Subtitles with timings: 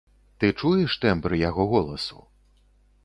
[0.43, 2.19] Ты чуеш тэмбр яго голасу?